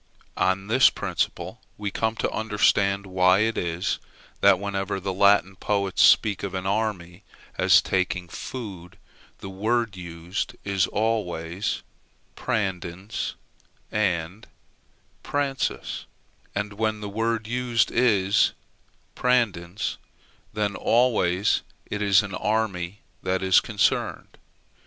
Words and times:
On 0.37 0.65
this 0.65 0.89
principle 0.89 1.61
we 1.77 1.91
come 1.91 2.15
to 2.15 2.31
understand 2.31 3.05
why 3.05 3.41
it 3.41 3.55
is, 3.55 3.99
that, 4.39 4.57
whenever 4.59 4.99
the 4.99 5.13
Latin 5.13 5.55
poets 5.55 6.01
speak 6.01 6.41
of 6.41 6.55
an 6.55 6.65
army 6.65 7.23
as 7.59 7.83
taking 7.83 8.27
food, 8.27 8.97
the 9.41 9.49
word 9.51 9.95
used 9.95 10.55
is 10.63 10.87
always 10.87 11.83
prandens 12.35 13.35
and 13.91 14.47
pransus; 15.21 16.05
and, 16.55 16.73
when 16.73 17.01
the 17.01 17.07
word 17.07 17.45
used 17.47 17.91
is 17.91 18.53
prandens, 19.13 19.99
then 20.51 20.75
always 20.75 21.61
it 21.91 22.01
is 22.01 22.23
an 22.23 22.33
army 22.33 23.01
that 23.21 23.43
is 23.43 23.59
concerned. 23.59 24.39